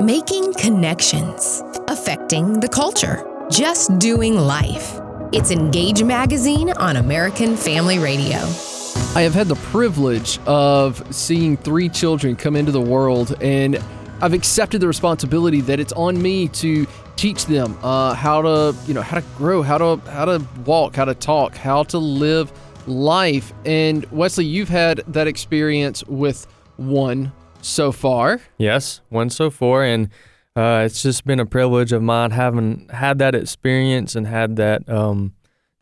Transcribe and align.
Making 0.00 0.52
connections, 0.54 1.62
affecting 1.86 2.58
the 2.58 2.68
culture, 2.68 3.24
just 3.48 3.96
doing 4.00 4.34
life. 4.34 5.00
It's 5.32 5.52
Engage 5.52 6.02
Magazine 6.02 6.70
on 6.72 6.96
American 6.96 7.56
Family 7.56 8.00
Radio. 8.00 8.38
I 9.14 9.22
have 9.22 9.34
had 9.34 9.46
the 9.46 9.54
privilege 9.54 10.40
of 10.46 11.14
seeing 11.14 11.56
three 11.56 11.88
children 11.88 12.34
come 12.34 12.56
into 12.56 12.72
the 12.72 12.80
world, 12.80 13.36
and 13.40 13.78
I've 14.20 14.32
accepted 14.32 14.80
the 14.80 14.88
responsibility 14.88 15.60
that 15.60 15.78
it's 15.78 15.92
on 15.92 16.20
me 16.20 16.48
to 16.48 16.88
teach 17.14 17.46
them 17.46 17.78
uh, 17.84 18.14
how 18.14 18.42
to, 18.42 18.74
you 18.88 18.94
know, 18.94 19.02
how 19.02 19.20
to 19.20 19.26
grow, 19.36 19.62
how 19.62 19.78
to 19.78 20.10
how 20.10 20.24
to 20.24 20.44
walk, 20.66 20.96
how 20.96 21.04
to 21.04 21.14
talk, 21.14 21.54
how 21.54 21.84
to 21.84 21.98
live 21.98 22.52
life. 22.88 23.52
And 23.64 24.04
Wesley, 24.10 24.44
you've 24.44 24.68
had 24.68 25.04
that 25.06 25.28
experience 25.28 26.02
with 26.04 26.48
one 26.78 27.32
so 27.64 27.92
far. 27.92 28.40
Yes, 28.58 29.00
one 29.08 29.30
so 29.30 29.50
far, 29.50 29.84
and 29.84 30.08
uh, 30.56 30.82
it's 30.86 31.02
just 31.02 31.24
been 31.26 31.40
a 31.40 31.46
privilege 31.46 31.92
of 31.92 32.02
mine 32.02 32.30
having 32.30 32.88
had 32.90 33.18
that 33.18 33.34
experience 33.34 34.14
and 34.14 34.26
had 34.26 34.56
that 34.56 34.88
um, 34.88 35.32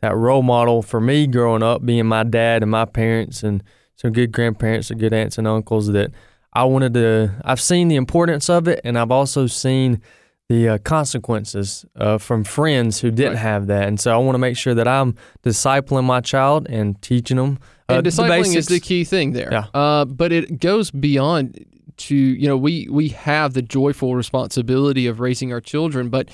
that 0.01 0.15
role 0.15 0.41
model 0.43 0.81
for 0.81 0.99
me 0.99 1.27
growing 1.27 1.63
up, 1.63 1.85
being 1.85 2.05
my 2.07 2.23
dad 2.23 2.61
and 2.63 2.71
my 2.71 2.85
parents 2.85 3.43
and 3.43 3.63
some 3.95 4.11
good 4.11 4.31
grandparents 4.31 4.89
and 4.91 4.99
good 4.99 5.13
aunts 5.13 5.37
and 5.37 5.47
uncles 5.47 5.87
that 5.91 6.11
I 6.53 6.63
wanted 6.65 6.93
to. 6.95 7.31
I've 7.45 7.61
seen 7.61 7.87
the 7.87 7.95
importance 7.95 8.49
of 8.49 8.67
it, 8.67 8.81
and 8.83 8.97
I've 8.97 9.11
also 9.11 9.47
seen 9.47 10.01
the 10.49 10.67
uh, 10.69 10.77
consequences 10.79 11.85
uh, 11.95 12.17
from 12.17 12.43
friends 12.43 12.99
who 12.99 13.11
didn't 13.11 13.33
Right. 13.33 13.39
have 13.41 13.67
that, 13.67 13.87
and 13.87 13.99
so 13.99 14.11
I 14.13 14.17
want 14.17 14.33
to 14.35 14.39
make 14.39 14.57
sure 14.57 14.73
that 14.73 14.87
I'm 14.87 15.15
discipling 15.43 16.03
my 16.03 16.19
child 16.21 16.67
and 16.69 17.01
teaching 17.01 17.37
them. 17.37 17.59
Uh, 17.89 17.93
and 17.95 18.05
the 18.05 18.09
discipling 18.09 18.55
is 18.55 18.67
the 18.67 18.79
key 18.79 19.03
thing 19.03 19.31
there. 19.33 19.49
Yeah. 19.51 19.65
Uh, 19.73 20.05
but 20.05 20.31
it 20.31 20.59
goes 20.59 20.91
beyond 20.91 21.63
to 21.97 22.15
you 22.15 22.47
know 22.47 22.57
we 22.57 22.87
we 22.89 23.09
have 23.09 23.53
the 23.53 23.61
joyful 23.61 24.15
responsibility 24.15 25.07
of 25.07 25.19
raising 25.19 25.51
our 25.51 25.61
children, 25.61 26.09
but 26.09 26.29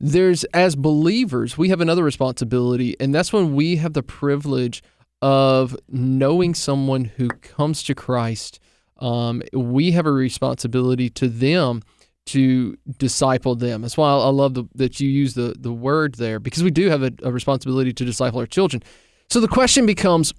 there's 0.00 0.44
as 0.52 0.74
believers 0.76 1.56
we 1.56 1.68
have 1.68 1.80
another 1.80 2.04
responsibility, 2.04 2.96
and 3.00 3.14
that's 3.14 3.32
when 3.32 3.54
we 3.54 3.76
have 3.76 3.92
the 3.92 4.02
privilege 4.02 4.82
of 5.20 5.76
knowing 5.88 6.54
someone 6.54 7.04
who 7.04 7.28
comes 7.28 7.82
to 7.84 7.94
Christ. 7.94 8.58
Um, 8.98 9.42
we 9.52 9.92
have 9.92 10.06
a 10.06 10.12
responsibility 10.12 11.08
to 11.10 11.28
them 11.28 11.82
to 12.26 12.76
disciple 12.98 13.56
them. 13.56 13.82
That's 13.82 13.96
why 13.96 14.10
I 14.10 14.28
love 14.28 14.54
the, 14.54 14.64
that 14.74 15.00
you 15.00 15.08
use 15.08 15.34
the 15.34 15.54
the 15.58 15.72
word 15.72 16.16
there 16.16 16.38
because 16.38 16.62
we 16.62 16.70
do 16.70 16.88
have 16.88 17.02
a, 17.02 17.12
a 17.22 17.32
responsibility 17.32 17.92
to 17.92 18.04
disciple 18.04 18.40
our 18.40 18.46
children. 18.46 18.82
So 19.28 19.40
the 19.40 19.48
question 19.48 19.86
becomes 19.86 20.32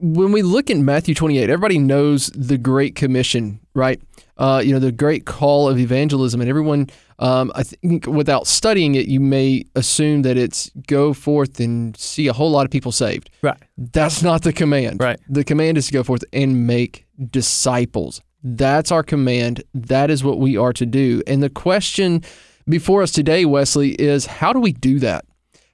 when 0.00 0.32
we 0.32 0.42
look 0.42 0.70
in 0.70 0.84
Matthew 0.84 1.14
28, 1.14 1.50
everybody 1.50 1.78
knows 1.78 2.28
the 2.28 2.58
Great 2.58 2.94
Commission, 2.94 3.59
right? 3.74 4.00
Uh, 4.36 4.62
you 4.64 4.72
know, 4.72 4.78
the 4.78 4.92
great 4.92 5.26
call 5.26 5.68
of 5.68 5.78
evangelism, 5.78 6.40
and 6.40 6.48
everyone, 6.48 6.88
um, 7.18 7.52
I 7.54 7.62
think 7.62 8.06
without 8.06 8.46
studying 8.46 8.94
it, 8.94 9.06
you 9.06 9.20
may 9.20 9.64
assume 9.74 10.22
that 10.22 10.36
it's 10.36 10.70
go 10.86 11.12
forth 11.12 11.60
and 11.60 11.96
see 11.96 12.26
a 12.26 12.32
whole 12.32 12.50
lot 12.50 12.64
of 12.64 12.70
people 12.70 12.92
saved. 12.92 13.30
Right. 13.42 13.58
That's 13.76 14.22
not 14.22 14.42
the 14.42 14.52
command. 14.52 15.00
Right. 15.00 15.20
The 15.28 15.44
command 15.44 15.78
is 15.78 15.86
to 15.88 15.92
go 15.92 16.02
forth 16.02 16.24
and 16.32 16.66
make 16.66 17.06
disciples. 17.30 18.22
That's 18.42 18.90
our 18.90 19.02
command. 19.02 19.62
That 19.74 20.10
is 20.10 20.24
what 20.24 20.38
we 20.38 20.56
are 20.56 20.72
to 20.72 20.86
do. 20.86 21.22
And 21.26 21.42
the 21.42 21.50
question 21.50 22.22
before 22.68 23.02
us 23.02 23.12
today, 23.12 23.44
Wesley, 23.44 23.90
is 23.90 24.26
how 24.26 24.52
do 24.52 24.60
we 24.60 24.72
do 24.72 24.98
that? 25.00 25.26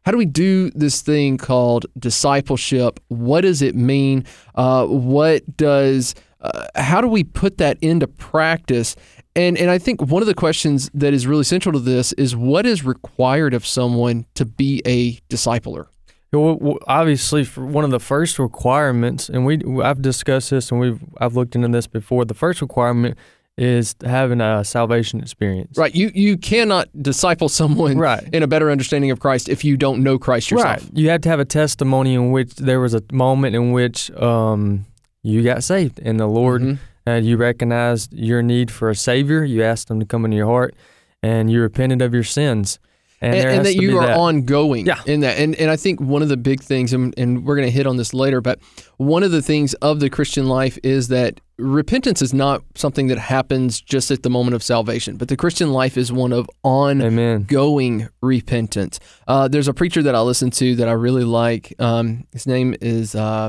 How 0.04 0.12
do 0.12 0.18
we 0.18 0.24
do 0.24 0.70
this 0.70 1.02
thing 1.02 1.36
called 1.36 1.86
discipleship? 1.98 3.00
What 3.08 3.40
does 3.40 3.60
it 3.60 3.74
mean? 3.74 4.24
Uh, 4.54 4.86
what 4.86 5.56
does 5.56 6.14
uh, 6.54 6.66
how 6.82 7.00
do 7.00 7.08
we 7.08 7.24
put 7.24 7.58
that 7.58 7.78
into 7.80 8.06
practice? 8.06 8.96
And 9.34 9.58
and 9.58 9.70
I 9.70 9.78
think 9.78 10.00
one 10.02 10.22
of 10.22 10.26
the 10.26 10.34
questions 10.34 10.90
that 10.94 11.12
is 11.12 11.26
really 11.26 11.44
central 11.44 11.72
to 11.74 11.78
this 11.80 12.12
is 12.14 12.34
what 12.34 12.66
is 12.66 12.84
required 12.84 13.54
of 13.54 13.66
someone 13.66 14.26
to 14.34 14.44
be 14.44 14.82
a 14.86 15.14
discipler. 15.28 15.86
Well, 16.32 16.78
obviously, 16.86 17.44
for 17.44 17.64
one 17.64 17.84
of 17.84 17.90
the 17.90 18.00
first 18.00 18.38
requirements, 18.38 19.28
and 19.28 19.46
we 19.46 19.60
I've 19.82 20.02
discussed 20.02 20.50
this 20.50 20.70
and 20.70 20.80
we've 20.80 21.00
I've 21.18 21.34
looked 21.36 21.54
into 21.54 21.68
this 21.68 21.86
before. 21.86 22.24
The 22.24 22.34
first 22.34 22.60
requirement 22.60 23.16
is 23.56 23.94
having 24.04 24.42
a 24.42 24.62
salvation 24.64 25.20
experience. 25.20 25.78
Right. 25.78 25.94
You 25.94 26.10
you 26.14 26.36
cannot 26.36 26.88
disciple 27.02 27.48
someone 27.48 27.96
Right. 27.96 28.22
in 28.34 28.42
a 28.42 28.46
better 28.46 28.70
understanding 28.70 29.10
of 29.10 29.20
Christ 29.20 29.48
if 29.48 29.64
you 29.64 29.76
don't 29.78 30.02
know 30.02 30.18
Christ 30.18 30.50
yourself. 30.50 30.82
Right. 30.82 30.90
You 30.92 31.08
have 31.10 31.22
to 31.22 31.28
have 31.30 31.40
a 31.40 31.44
testimony 31.46 32.14
in 32.14 32.32
which 32.32 32.54
there 32.56 32.80
was 32.80 32.92
a 32.92 33.02
moment 33.12 33.54
in 33.56 33.72
which 33.72 34.10
um, 34.12 34.84
you 35.26 35.42
got 35.42 35.64
saved, 35.64 35.98
and 36.04 36.18
the 36.20 36.26
Lord, 36.26 36.62
Mhm. 36.62 36.78
uh, 37.06 37.12
you 37.14 37.36
recognized 37.36 38.12
your 38.12 38.42
need 38.42 38.70
for 38.70 38.90
a 38.90 38.94
Savior. 38.94 39.44
You 39.44 39.62
asked 39.62 39.90
Him 39.90 39.98
to 40.00 40.06
come 40.06 40.24
into 40.24 40.36
your 40.36 40.46
heart, 40.46 40.74
and 41.22 41.50
you 41.50 41.60
repented 41.60 42.00
of 42.02 42.14
your 42.14 42.22
sins. 42.24 42.78
And, 43.22 43.34
and, 43.34 43.48
and 43.48 43.64
that 43.66 43.76
you 43.76 43.98
are 43.98 44.06
that. 44.08 44.16
ongoing 44.18 44.84
Yeah. 44.84 45.00
in 45.06 45.20
that. 45.20 45.38
And 45.38 45.54
and 45.56 45.70
I 45.70 45.76
think 45.76 46.00
one 46.02 46.20
of 46.22 46.28
the 46.28 46.36
big 46.36 46.60
things, 46.60 46.92
and, 46.92 47.14
and 47.16 47.46
we're 47.46 47.56
going 47.56 47.66
to 47.66 47.72
hit 47.72 47.86
on 47.86 47.96
this 47.96 48.12
later, 48.12 48.42
but 48.42 48.58
one 48.98 49.22
of 49.22 49.30
the 49.32 49.40
things 49.40 49.72
of 49.80 50.00
the 50.00 50.10
Christian 50.10 50.46
life 50.46 50.78
is 50.84 51.08
that 51.08 51.40
repentance 51.58 52.20
is 52.20 52.34
not 52.34 52.62
something 52.74 53.06
that 53.06 53.16
happens 53.18 53.80
just 53.80 54.10
at 54.10 54.22
the 54.22 54.28
moment 54.28 54.54
of 54.54 54.62
salvation, 54.62 55.16
but 55.16 55.28
the 55.28 55.36
Christian 55.36 55.72
life 55.72 55.96
is 55.96 56.12
one 56.12 56.30
of 56.30 56.46
Amen. 56.62 57.46
ongoing 57.50 58.08
repentance. 58.20 59.00
Uh, 59.26 59.48
there's 59.48 59.66
a 59.66 59.72
preacher 59.74 60.02
that 60.02 60.14
I 60.14 60.20
listen 60.20 60.50
to 60.50 60.76
that 60.76 60.86
I 60.86 60.92
really 60.92 61.24
like. 61.24 61.72
Um, 61.78 62.26
his 62.34 62.46
name 62.46 62.76
is 62.82 63.14
uh, 63.14 63.48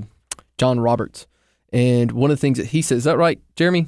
John 0.58 0.80
Roberts, 0.80 1.28
and 1.72 2.12
one 2.12 2.32
of 2.32 2.38
the 2.38 2.42
things 2.42 2.58
that 2.58 2.68
he 2.68 2.82
says, 2.82 3.00
is 3.00 3.04
that 3.06 3.18
right, 3.18 3.40
Jeremy? 3.56 3.88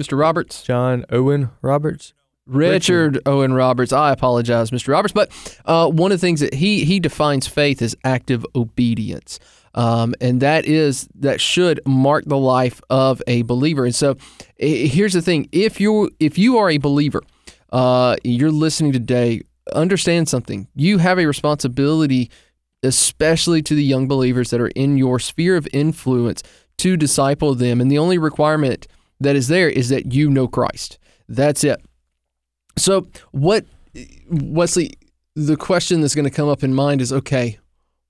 Mr. 0.00 0.18
Roberts? 0.18 0.62
John 0.62 1.04
Owen 1.10 1.50
Roberts. 1.62 2.14
Richard, 2.46 3.20
Owen 3.26 3.52
Roberts. 3.52 3.92
I 3.92 4.12
apologize, 4.12 4.70
Mr. 4.70 4.88
Roberts, 4.88 5.12
but 5.12 5.30
uh, 5.66 5.88
one 5.88 6.10
of 6.10 6.20
the 6.20 6.26
things 6.26 6.40
that 6.40 6.54
he 6.54 6.84
he 6.84 6.98
defines 6.98 7.46
faith 7.46 7.80
as 7.80 7.94
active 8.02 8.44
obedience, 8.56 9.38
um, 9.74 10.14
and 10.20 10.40
that 10.40 10.64
is 10.64 11.08
that 11.14 11.40
should 11.40 11.80
mark 11.86 12.24
the 12.26 12.38
life 12.38 12.80
of 12.90 13.22
a 13.28 13.42
believer. 13.42 13.84
And 13.84 13.94
so, 13.94 14.16
here's 14.56 15.12
the 15.12 15.22
thing: 15.22 15.48
if 15.52 15.80
you 15.80 16.10
if 16.18 16.38
you 16.38 16.58
are 16.58 16.70
a 16.70 16.78
believer, 16.78 17.22
uh, 17.72 18.16
you're 18.24 18.50
listening 18.50 18.92
today. 18.92 19.42
Understand 19.72 20.28
something. 20.28 20.66
You 20.74 20.98
have 20.98 21.20
a 21.20 21.26
responsibility, 21.26 22.30
especially 22.82 23.62
to 23.62 23.74
the 23.74 23.84
young 23.84 24.08
believers 24.08 24.50
that 24.50 24.60
are 24.60 24.68
in 24.68 24.96
your 24.96 25.18
sphere 25.18 25.56
of 25.56 25.68
influence, 25.72 26.42
to 26.78 26.96
disciple 26.96 27.54
them. 27.54 27.80
And 27.80 27.90
the 27.90 27.98
only 27.98 28.16
requirement 28.16 28.86
that 29.20 29.36
is 29.36 29.48
there 29.48 29.68
is 29.68 29.90
that 29.90 30.14
you 30.14 30.30
know 30.30 30.48
Christ. 30.48 30.98
That's 31.28 31.62
it. 31.62 31.80
So, 32.78 33.06
what, 33.32 33.66
Wesley, 34.30 34.94
the 35.36 35.56
question 35.56 36.00
that's 36.00 36.14
going 36.14 36.24
to 36.24 36.30
come 36.30 36.48
up 36.48 36.64
in 36.64 36.74
mind 36.74 37.02
is 37.02 37.12
okay, 37.12 37.58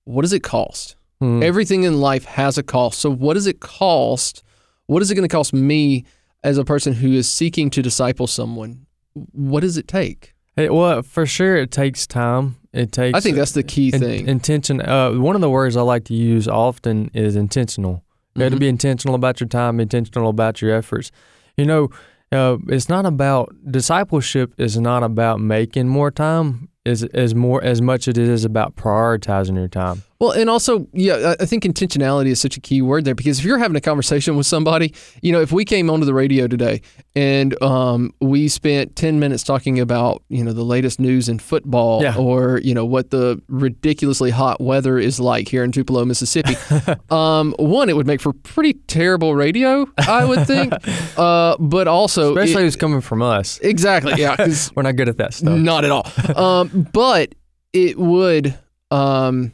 what 0.05 0.23
does 0.23 0.33
it 0.33 0.45
cost? 0.45 0.97
Hmm. 1.21 1.43
Everything 1.43 1.83
in 1.83 2.01
life 2.01 2.25
has 2.25 2.57
a 2.57 2.63
cost. 2.63 3.01
So, 3.01 3.11
what 3.11 3.35
does 3.35 3.47
it 3.47 3.61
cost? 3.61 4.43
What 4.87 5.03
is 5.03 5.11
it 5.11 5.17
going 5.17 5.29
to 5.29 5.35
cost 5.35 5.53
me 5.53 6.05
as 6.45 6.57
a 6.57 6.65
person 6.65 6.93
who 6.95 7.13
is 7.13 7.29
seeking 7.29 7.71
to 7.71 7.83
disciple 7.83 8.27
someone? 8.27 8.87
What 9.33 9.61
does 9.61 9.77
it 9.77 9.89
take? 9.89 10.35
It, 10.57 10.73
well, 10.75 11.03
for 11.03 11.27
sure, 11.27 11.57
it 11.57 11.71
takes 11.71 12.07
time. 12.07 12.57
It 12.73 12.93
takes. 12.93 13.17
I 13.17 13.21
think 13.21 13.37
that's 13.37 13.53
the 13.53 13.63
key 13.63 13.91
in- 13.93 14.01
thing. 14.01 14.29
intention. 14.29 14.81
Uh, 14.81 15.13
one 15.13 15.35
of 15.35 15.41
the 15.41 15.51
words 15.51 15.77
I 15.77 15.83
like 15.83 16.05
to 16.05 16.15
use 16.15 16.47
often 16.49 17.11
is 17.15 17.37
intentional. 17.37 18.03
You 18.37 18.43
have 18.45 18.53
to 18.53 18.57
Mhm. 18.57 18.61
be 18.61 18.69
intentional 18.69 19.15
about 19.15 19.41
your 19.41 19.49
time, 19.49 19.81
intentional 19.81 20.29
about 20.31 20.63
your 20.63 20.75
efforts. 20.75 21.11
You 21.57 21.65
know, 21.67 21.89
uh, 22.33 22.59
it's 22.69 22.89
not 22.89 23.07
about 23.07 23.55
discipleship. 23.69 24.55
Is 24.59 24.79
not 24.79 25.03
about 25.03 25.41
making 25.41 25.89
more 25.89 26.11
time. 26.11 26.69
Is 26.85 27.03
as 27.05 27.35
more 27.35 27.63
as 27.65 27.83
much 27.83 28.07
as 28.09 28.17
it 28.17 28.29
is 28.29 28.45
about 28.45 28.77
prioritizing 28.77 29.57
your 29.57 29.69
time. 29.69 30.03
Well, 30.21 30.33
and 30.33 30.51
also, 30.51 30.87
yeah, 30.93 31.35
I 31.41 31.47
think 31.47 31.65
intentionality 31.65 32.27
is 32.27 32.39
such 32.41 32.57
a 32.57 32.61
key 32.61 32.83
word 32.83 33.07
there 33.07 33.15
because 33.15 33.39
if 33.39 33.45
you're 33.47 33.57
having 33.57 33.75
a 33.77 33.81
conversation 33.81 34.37
with 34.37 34.47
somebody, 34.47 34.93
you 35.23 35.33
know, 35.33 35.41
if 35.41 35.51
we 35.51 35.65
came 35.65 35.89
onto 35.89 36.05
the 36.05 36.13
radio 36.13 36.47
today 36.47 36.83
and 37.17 37.61
um, 37.63 38.13
we 38.21 38.47
spent 38.49 38.97
10 38.97 39.19
minutes 39.19 39.43
talking 39.43 39.81
about, 39.81 40.23
you 40.29 40.45
know, 40.45 40.53
the 40.53 40.63
latest 40.63 41.01
news 41.01 41.31
in 41.31 41.39
football 41.39 42.03
Yeah. 42.03 42.17
or, 42.19 42.61
you 42.63 42.75
know, 42.75 42.85
what 42.85 43.09
the 43.09 43.41
ridiculously 43.49 44.31
hot 44.31 44.61
weather 44.61 44.99
is 44.99 45.19
like 45.19 45.49
here 45.49 45.65
in 45.65 45.73
Tupelo, 45.73 46.05
Mississippi, 46.05 46.55
um, 47.11 47.55
one, 47.59 47.89
it 47.89 47.97
would 47.97 48.07
make 48.07 48.21
for 48.21 48.35
pretty 48.35 48.75
terrible 48.75 49.35
radio, 49.35 49.87
I 49.97 50.27
would 50.27 50.47
think. 50.47 50.75
uh, 51.19 51.57
but 51.59 51.89
also, 51.89 52.37
Especially 52.37 52.63
it- 52.63 52.67
if 52.67 52.75
it's 52.75 52.77
coming 52.77 53.01
from 53.01 53.23
us. 53.23 53.59
exactly, 53.63 54.15
yeah, 54.21 54.37
We're 54.75 54.83
not 54.83 54.97
good 54.97 55.09
at 55.09 55.17
that 55.17 55.33
stuff. 55.33 55.59
not 55.59 55.87
at 55.87 55.91
all. 55.91 56.07
Um, 56.37 56.87
but 56.93 57.35
it 57.73 57.99
would. 57.99 58.55
Um, 58.91 59.53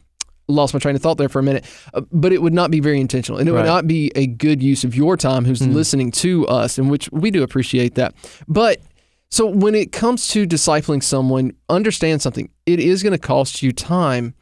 lost 0.49 0.75
my 0.75 0.81
train 0.81 0.95
of 0.97 1.03
thought 1.03 1.19
there 1.19 1.29
for 1.29 1.39
a 1.41 1.43
minute. 1.43 1.65
Uh, 1.95 2.03
but 2.13 2.33
it 2.33 2.41
would 2.43 2.55
not 2.55 2.71
be 2.71 2.81
very 2.81 3.01
intentional, 3.01 3.39
and 3.39 3.49
it 3.49 3.53
would 3.53 3.67
not 3.67 3.87
be 3.87 4.13
a 4.15 4.27
good 4.27 4.63
use 4.63 4.85
of 4.85 4.95
your 4.95 5.17
time, 5.17 5.45
who's 5.45 5.61
Mm. 5.61 5.75
listening 5.75 6.11
to 6.13 6.47
us, 6.47 6.79
in 6.79 6.89
which 6.89 7.11
we 7.13 7.31
do 7.31 7.43
appreciate 7.43 7.95
that. 7.97 8.15
But 8.47 8.81
so 9.29 9.47
when 9.47 9.75
it 9.75 9.91
comes 9.93 10.29
to 10.29 10.47
discipling 10.47 11.03
someone, 11.03 11.53
understand 11.69 12.23
something. 12.23 12.49
It 12.65 12.79
is 12.79 13.03
going 13.03 13.13
to 13.13 13.19
cost 13.19 13.61
you 13.63 13.73
time, 13.73 14.35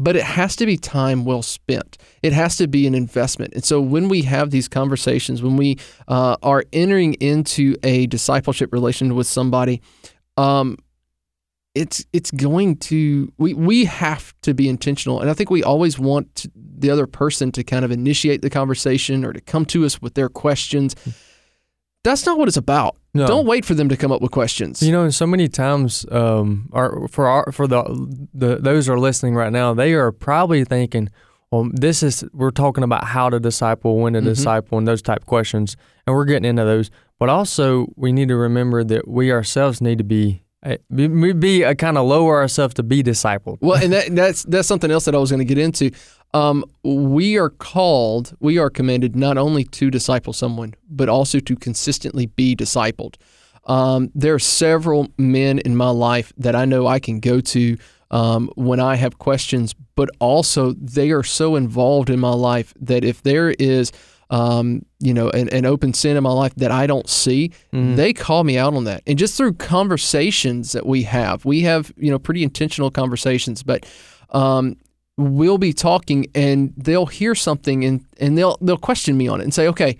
but 0.00 0.16
it 0.16 0.24
has 0.24 0.56
to 0.56 0.66
be 0.66 0.76
time 0.76 1.24
well 1.24 1.42
spent. 1.42 1.96
It 2.24 2.32
has 2.32 2.56
to 2.56 2.66
be 2.66 2.88
an 2.88 2.94
investment. 2.94 3.54
And 3.54 3.64
so 3.64 3.80
when 3.80 4.08
we 4.08 4.22
have 4.22 4.50
these 4.50 4.66
conversations, 4.66 5.42
when 5.42 5.56
we 5.56 5.78
uh, 6.08 6.36
are 6.42 6.64
entering 6.72 7.14
into 7.14 7.76
a 7.84 8.06
discipleship 8.08 8.72
relation 8.72 9.14
with 9.14 9.28
somebody, 9.28 9.80
um, 10.36 10.76
it's 11.74 12.04
it's 12.12 12.30
going 12.30 12.76
to 12.76 13.32
we 13.38 13.54
we 13.54 13.84
have 13.86 14.34
to 14.42 14.52
be 14.52 14.68
intentional 14.68 15.20
and 15.20 15.30
i 15.30 15.34
think 15.34 15.48
we 15.50 15.62
always 15.62 15.98
want 15.98 16.32
to, 16.34 16.50
the 16.54 16.90
other 16.90 17.06
person 17.06 17.50
to 17.52 17.64
kind 17.64 17.84
of 17.84 17.90
initiate 17.90 18.42
the 18.42 18.50
conversation 18.50 19.24
or 19.24 19.32
to 19.32 19.40
come 19.40 19.64
to 19.64 19.84
us 19.84 20.00
with 20.02 20.14
their 20.14 20.28
questions 20.28 20.94
that's 22.04 22.26
not 22.26 22.36
what 22.38 22.48
it's 22.48 22.56
about 22.58 22.96
No. 23.14 23.26
don't 23.26 23.46
wait 23.46 23.64
for 23.64 23.74
them 23.74 23.88
to 23.88 23.96
come 23.96 24.12
up 24.12 24.20
with 24.20 24.32
questions 24.32 24.82
You 24.82 24.92
know, 24.92 25.08
so 25.10 25.26
many 25.26 25.48
times, 25.48 26.04
um, 26.10 26.68
our, 26.72 27.08
for 27.08 27.26
our, 27.28 27.50
for 27.52 27.66
the, 27.66 27.82
the 28.34 28.56
those 28.56 28.86
who 28.86 28.92
are 28.94 28.98
listening 28.98 29.34
right 29.34 29.52
now, 29.52 29.72
they 29.74 29.94
are 29.94 30.10
probably 30.12 30.64
thinking, 30.64 31.08
"Well, 31.52 31.70
this 31.72 32.02
is 32.02 32.24
we're 32.32 32.50
talking 32.50 32.82
about 32.84 33.04
how 33.04 33.30
to 33.30 33.38
disciple, 33.38 33.98
when 33.98 34.14
to 34.14 34.20
Mhm. 34.20 34.24
disciple, 34.24 34.78
and 34.78 34.86
those 34.88 35.00
type 35.02 35.26
questions, 35.26 35.76
and 36.06 36.14
we're 36.16 36.24
getting 36.24 36.48
into 36.50 36.64
those. 36.64 36.90
But 37.20 37.28
also, 37.28 37.86
we 37.96 38.10
need 38.12 38.28
to 38.28 38.36
remember 38.36 38.82
that 38.84 39.06
we 39.06 39.30
ourselves 39.30 39.80
need 39.80 39.98
to 39.98 40.04
be, 40.04 40.42
we 40.90 41.32
be 41.32 41.62
a 41.62 41.74
kind 41.74 41.98
of 41.98 42.06
lower 42.06 42.40
ourselves 42.40 42.74
to 42.74 42.82
be 42.82 43.02
discipled. 43.02 43.58
well 43.60 43.82
and 43.82 43.92
that, 43.92 44.14
that's 44.14 44.44
that's 44.44 44.68
something 44.68 44.90
else 44.90 45.04
that 45.04 45.14
i 45.14 45.18
was 45.18 45.30
going 45.30 45.38
to 45.38 45.44
get 45.44 45.58
into 45.58 45.90
um, 46.34 46.64
we 46.82 47.36
are 47.36 47.50
called 47.50 48.34
we 48.40 48.58
are 48.58 48.70
commanded 48.70 49.14
not 49.14 49.36
only 49.36 49.64
to 49.64 49.90
disciple 49.90 50.32
someone 50.32 50.74
but 50.88 51.08
also 51.08 51.38
to 51.40 51.56
consistently 51.56 52.26
be 52.26 52.54
discipled 52.56 53.16
um, 53.66 54.10
there 54.14 54.34
are 54.34 54.40
several 54.40 55.08
men 55.18 55.58
in 55.60 55.76
my 55.76 55.90
life 55.90 56.32
that 56.36 56.54
i 56.54 56.64
know 56.64 56.86
i 56.86 56.98
can 56.98 57.20
go 57.20 57.40
to 57.40 57.76
um, 58.10 58.50
when 58.54 58.80
i 58.80 58.94
have 58.94 59.18
questions 59.18 59.74
but 59.94 60.08
also 60.20 60.72
they 60.72 61.10
are 61.10 61.22
so 61.22 61.56
involved 61.56 62.08
in 62.08 62.20
my 62.20 62.32
life 62.32 62.72
that 62.80 63.04
if 63.04 63.22
there 63.22 63.50
is 63.50 63.92
um, 64.32 64.84
you 64.98 65.12
know 65.14 65.28
an, 65.30 65.48
an 65.50 65.64
open 65.66 65.92
sin 65.92 66.16
in 66.16 66.22
my 66.22 66.32
life 66.32 66.54
that 66.56 66.70
i 66.72 66.86
don't 66.86 67.08
see 67.08 67.50
Mhm. 67.72 67.96
they 67.96 68.12
call 68.12 68.42
me 68.44 68.56
out 68.58 68.72
on 68.74 68.84
that. 68.84 69.02
And 69.06 69.18
just 69.18 69.36
through 69.36 69.52
conversations 69.54 70.72
that 70.72 70.86
we 70.86 71.02
have 71.02 71.44
we 71.44 71.60
have 71.62 71.92
you 71.96 72.10
know 72.10 72.18
pretty 72.18 72.42
intentional 72.42 72.90
conversations 72.90 73.62
but 73.62 73.84
um, 74.30 74.76
we'll 75.18 75.58
be 75.58 75.72
talking 75.74 76.26
and 76.34 76.72
they'll 76.78 77.06
hear 77.06 77.34
something 77.34 77.84
and, 77.84 78.04
and 78.18 78.36
they'll 78.38 78.56
they'll 78.62 78.78
question 78.78 79.16
me 79.18 79.28
on 79.28 79.40
it 79.40 79.44
and 79.44 79.52
say 79.52 79.68
okay 79.68 79.96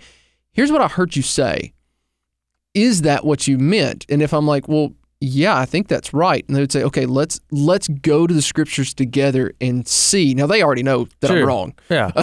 here's 0.51 0.71
what 0.71 0.81
i 0.81 0.87
heard 0.87 1.15
you 1.15 1.21
say. 1.21 1.71
Is 2.73 3.03
that 3.03 3.23
what 3.23 3.47
you 3.47 3.59
meant? 3.59 4.05
And 4.09 4.21
if 4.23 4.33
i'm 4.33 4.47
like 4.47 4.67
well 4.67 4.93
yeah 5.23 5.57
i 5.57 5.65
think 5.65 5.87
that's 5.87 6.13
right 6.13 6.43
and 6.47 6.55
they 6.55 6.59
would 6.59 6.71
say 6.71 6.83
okay 6.83 7.05
let's 7.05 7.39
let's 7.49 7.87
go 7.87 8.27
to 8.27 8.33
the 8.33 8.41
scriptures 8.41 8.93
together 8.93 9.53
and 9.61 9.87
see 9.87 10.33
now 10.33 10.45
they 10.45 10.61
already 10.61 10.83
know 10.83 11.07
that 11.21 11.31
i'm 11.31 11.45
wrong 11.45 11.73
Yeah, 11.89 12.11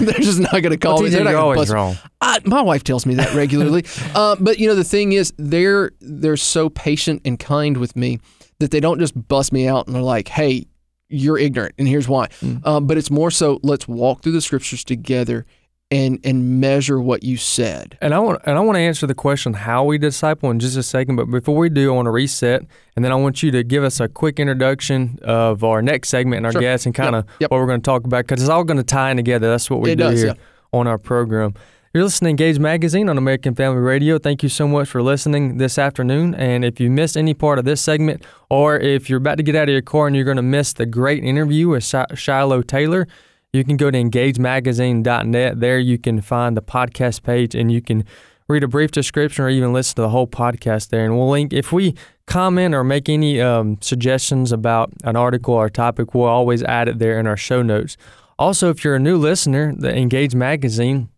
they're 0.00 0.14
just 0.14 0.40
not 0.40 0.52
going 0.52 0.70
to 0.70 0.76
call 0.78 0.94
well, 0.94 1.02
me 1.02 1.10
They're 1.10 1.24
not 1.24 1.34
always 1.34 1.58
bust- 1.58 1.72
wrong. 1.72 1.96
I, 2.20 2.38
my 2.44 2.62
wife 2.62 2.84
tells 2.84 3.06
me 3.06 3.14
that 3.14 3.34
regularly. 3.34 3.84
uh, 4.14 4.36
but 4.38 4.58
you 4.58 4.68
know, 4.68 4.74
the 4.74 4.84
thing 4.84 5.12
is, 5.12 5.32
they're 5.38 5.92
they're 6.00 6.36
so 6.36 6.68
patient 6.70 7.22
and 7.24 7.38
kind 7.38 7.76
with 7.76 7.96
me 7.96 8.20
that 8.58 8.70
they 8.70 8.80
don't 8.80 8.98
just 8.98 9.14
bust 9.28 9.52
me 9.52 9.66
out 9.66 9.86
and 9.86 9.94
they're 9.94 10.02
like, 10.02 10.28
"Hey, 10.28 10.66
you're 11.08 11.38
ignorant, 11.38 11.74
and 11.78 11.88
here's 11.88 12.08
why." 12.08 12.28
Mm. 12.42 12.64
Um, 12.66 12.86
but 12.86 12.98
it's 12.98 13.10
more 13.10 13.30
so, 13.30 13.58
let's 13.62 13.88
walk 13.88 14.22
through 14.22 14.32
the 14.32 14.40
scriptures 14.40 14.84
together 14.84 15.46
and 15.90 16.20
and 16.24 16.60
measure 16.60 17.00
what 17.00 17.22
you 17.24 17.36
said. 17.36 17.98
And 18.00 18.14
I 18.14 18.18
want 18.20 18.40
and 18.46 18.56
I 18.56 18.60
want 18.60 18.76
to 18.76 18.80
answer 18.80 19.06
the 19.06 19.14
question 19.14 19.54
how 19.54 19.84
we 19.84 19.98
disciple 19.98 20.50
in 20.50 20.60
just 20.60 20.76
a 20.76 20.82
second. 20.82 21.16
But 21.16 21.26
before 21.26 21.56
we 21.56 21.68
do, 21.68 21.92
I 21.92 21.94
want 21.96 22.06
to 22.06 22.10
reset, 22.10 22.62
and 22.96 23.04
then 23.04 23.10
I 23.12 23.16
want 23.16 23.42
you 23.42 23.50
to 23.50 23.62
give 23.64 23.82
us 23.82 23.98
a 24.00 24.08
quick 24.08 24.38
introduction 24.38 25.18
of 25.22 25.64
our 25.64 25.82
next 25.82 26.08
segment 26.10 26.38
and 26.38 26.46
our 26.46 26.52
Sure. 26.52 26.60
guests, 26.60 26.86
and 26.86 26.94
kind 26.94 27.16
of 27.16 27.24
Yep. 27.40 27.50
what 27.50 27.58
we're 27.60 27.66
going 27.66 27.80
to 27.80 27.84
talk 27.84 28.04
about 28.04 28.26
because 28.26 28.40
it's 28.42 28.50
all 28.50 28.64
going 28.64 28.76
to 28.76 28.82
tie 28.84 29.10
in 29.10 29.16
together. 29.16 29.50
That's 29.50 29.68
what 29.68 29.80
we 29.80 29.90
It 29.92 29.96
do 29.96 30.04
does, 30.04 30.20
here 30.22 30.34
yeah. 30.36 30.78
on 30.78 30.86
our 30.86 30.98
program. 30.98 31.54
You're 31.92 32.04
listening 32.04 32.36
to 32.36 32.44
Engage 32.44 32.60
Magazine 32.60 33.08
on 33.08 33.18
American 33.18 33.56
Family 33.56 33.80
Radio. 33.80 34.16
Thank 34.18 34.44
you 34.44 34.48
so 34.48 34.68
much 34.68 34.88
for 34.88 35.02
listening 35.02 35.58
this 35.58 35.76
afternoon. 35.76 36.36
And 36.36 36.64
if 36.64 36.78
you 36.78 36.88
missed 36.88 37.16
any 37.16 37.34
part 37.34 37.58
of 37.58 37.64
this 37.64 37.80
segment, 37.80 38.24
or 38.48 38.78
if 38.78 39.10
you're 39.10 39.16
about 39.16 39.38
to 39.38 39.42
get 39.42 39.56
out 39.56 39.64
of 39.68 39.72
your 39.72 39.82
car 39.82 40.06
and 40.06 40.14
you're 40.14 40.24
going 40.24 40.36
to 40.36 40.42
miss 40.42 40.72
the 40.72 40.86
great 40.86 41.24
interview 41.24 41.68
with 41.70 41.82
Shiloh 42.14 42.62
Taylor, 42.62 43.08
you 43.52 43.64
can 43.64 43.76
go 43.76 43.90
to 43.90 43.98
engagemagazine.net. 43.98 45.60
There 45.60 45.78
you 45.78 45.98
can 45.98 46.20
find 46.20 46.56
the 46.56 46.62
podcast 46.62 47.22
page 47.22 47.54
and 47.54 47.70
you 47.70 47.82
can 47.82 48.04
read 48.48 48.64
a 48.64 48.68
brief 48.68 48.90
description 48.90 49.44
or 49.44 49.48
even 49.48 49.72
listen 49.72 49.96
to 49.96 50.02
the 50.02 50.08
whole 50.08 50.26
podcast 50.26 50.88
there. 50.88 51.04
And 51.04 51.16
we'll 51.16 51.30
link, 51.30 51.52
if 51.52 51.72
we 51.72 51.94
comment 52.26 52.74
or 52.74 52.84
make 52.84 53.08
any 53.08 53.40
um, 53.40 53.78
suggestions 53.80 54.52
about 54.52 54.92
an 55.04 55.16
article 55.16 55.54
or 55.54 55.68
topic, 55.68 56.14
we'll 56.14 56.24
always 56.24 56.62
add 56.62 56.88
it 56.88 56.98
there 56.98 57.18
in 57.18 57.26
our 57.26 57.36
show 57.36 57.62
notes. 57.62 57.96
Also, 58.38 58.70
if 58.70 58.84
you're 58.84 58.96
a 58.96 59.00
new 59.00 59.18
listener, 59.18 59.74
the 59.76 59.94
Engage 59.94 60.34
Magazine 60.34 61.08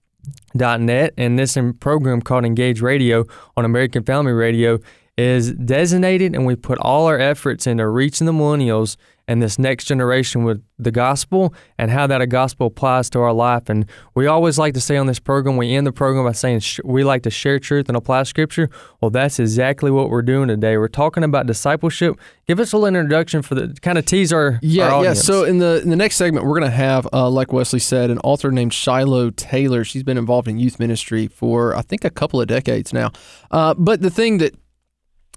net 0.55 1.15
and 1.17 1.39
this 1.39 1.59
program 1.81 2.21
called 2.21 2.45
Engage 2.45 2.81
Radio 2.81 3.27
on 3.57 3.65
American 3.65 4.05
Family 4.05 4.33
Radio 4.33 4.79
is 5.17 5.53
designated 5.53 6.35
and 6.35 6.47
we 6.47 6.57
put 6.57 6.79
all 6.79 7.07
our 7.07 7.19
efforts 7.19 7.67
into 7.67 7.87
reaching 7.87 8.27
the 8.27 8.33
millennials 8.33 8.97
and 9.29 9.43
this 9.43 9.59
next 9.59 9.85
generation 9.85 10.45
with 10.45 10.63
the 10.79 10.91
gospel 10.91 11.55
and 11.79 11.91
how 11.91 12.07
that 12.07 12.21
a 12.21 12.27
gospel 12.27 12.67
applies 12.67 13.09
to 13.11 13.21
our 13.21 13.33
life. 13.33 13.69
And 13.69 13.87
we 14.15 14.27
always 14.27 14.59
like 14.59 14.75
to 14.75 14.81
say 14.81 14.97
on 14.97 15.07
this 15.07 15.21
program, 15.21 15.57
we 15.57 15.75
end 15.75 15.87
the 15.87 15.93
program 15.93 16.25
by 16.25 16.33
saying 16.33 16.61
sh- 16.61 16.81
we 16.85 17.05
like 17.05 17.23
to 17.23 17.31
share 17.31 17.59
truth 17.59 17.89
and 17.89 17.97
apply 17.97 18.25
scripture. 18.25 18.69
Well, 19.01 19.11
that's 19.11 19.39
exactly 19.39 19.91
what 19.91 20.11
we're 20.11 20.23
doing 20.23 20.49
today. 20.49 20.77
We're 20.77 20.89
talking 20.89 21.23
about 21.23 21.47
discipleship. 21.47 22.19
Give 22.49 22.59
us 22.59 22.73
a 22.73 22.77
little 22.77 22.89
introduction 22.89 23.43
for 23.43 23.55
the 23.55 23.77
kind 23.81 23.97
of 23.97 24.05
tease 24.07 24.33
our, 24.33 24.47
our 24.47 24.59
Yeah, 24.63 25.03
yeah. 25.03 25.13
So 25.15 25.45
in 25.45 25.59
the 25.59 25.81
in 25.83 25.91
the 25.91 25.97
next 25.97 26.17
segment, 26.17 26.45
we're 26.45 26.59
going 26.59 26.71
to 26.71 26.77
have, 26.77 27.07
uh, 27.13 27.31
like 27.31 27.53
Wesley 27.53 27.79
said, 27.79 28.11
an 28.11 28.19
author 28.19 28.51
named 28.51 28.75
Shiloh 28.75 29.31
Taylor. 29.31 29.85
She's 29.85 30.03
been 30.03 30.19
involved 30.19 30.49
in 30.49 30.59
youth 30.59 30.79
ministry 30.81 31.29
for 31.29 31.77
I 31.77 31.83
think 31.83 32.05
a 32.05 32.11
couple 32.11 32.41
of 32.41 32.49
decades 32.49 32.93
now. 32.93 33.13
Uh, 33.51 33.75
but 33.75 34.03
the 34.03 34.11
thing 34.11 34.39
that 34.39 34.55